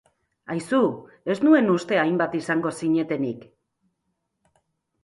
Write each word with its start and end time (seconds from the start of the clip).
Aizu, 0.53 0.79
ez 1.33 1.35
nuen 1.49 1.69
uste 1.75 2.01
hainbat 2.05 2.41
izango 2.41 2.73
zinetenik. 2.81 3.47